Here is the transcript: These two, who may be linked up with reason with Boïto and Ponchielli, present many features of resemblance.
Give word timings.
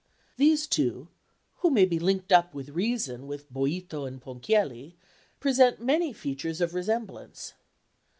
These 0.37 0.65
two, 0.65 1.09
who 1.57 1.69
may 1.69 1.85
be 1.85 1.99
linked 1.99 2.31
up 2.31 2.55
with 2.55 2.69
reason 2.69 3.27
with 3.27 3.53
Boïto 3.53 4.07
and 4.07 4.19
Ponchielli, 4.19 4.95
present 5.39 5.79
many 5.79 6.11
features 6.11 6.59
of 6.59 6.73
resemblance. 6.73 7.53